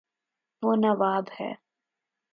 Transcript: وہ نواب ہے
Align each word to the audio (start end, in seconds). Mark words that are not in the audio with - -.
وہ 0.63 0.71
نواب 0.75 1.25
ہے 1.39 1.51